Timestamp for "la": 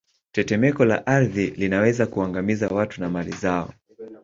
0.87-1.05